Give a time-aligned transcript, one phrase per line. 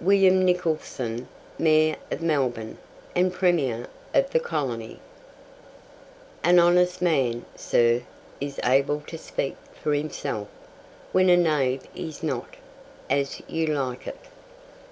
[0.00, 2.78] WILLIAM NICHOLSON, MAYOR OF MELBOURNE,
[3.14, 4.98] AND PREMIER OF THE COLONY.
[6.42, 8.02] "An honest man, sir,
[8.40, 10.48] is able to speak for himself,
[11.12, 12.56] when a knave is not."
[13.08, 14.18] As You Like It.